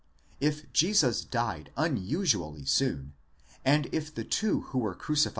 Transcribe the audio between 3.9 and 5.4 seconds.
if the two who were crucified 48 Comp.